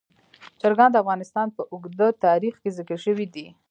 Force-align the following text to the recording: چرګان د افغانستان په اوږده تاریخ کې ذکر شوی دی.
چرګان 0.61 0.89
د 0.91 0.95
افغانستان 1.03 1.47
په 1.55 1.61
اوږده 1.73 2.07
تاریخ 2.25 2.53
کې 2.61 2.69
ذکر 2.77 2.97
شوی 3.05 3.25
دی. 3.33 3.47